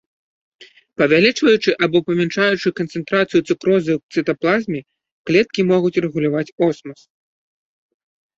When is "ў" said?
3.97-4.23